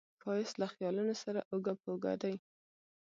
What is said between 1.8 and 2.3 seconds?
په اوږه